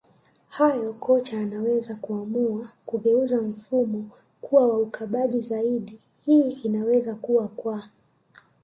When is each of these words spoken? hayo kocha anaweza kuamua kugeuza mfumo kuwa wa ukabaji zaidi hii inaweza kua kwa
hayo 0.49 0.93
kocha 0.93 1.39
anaweza 1.39 1.95
kuamua 1.95 2.69
kugeuza 2.85 3.41
mfumo 3.41 4.09
kuwa 4.41 4.67
wa 4.67 4.77
ukabaji 4.79 5.41
zaidi 5.41 5.99
hii 6.25 6.51
inaweza 6.51 7.15
kua 7.15 7.47
kwa 7.47 7.83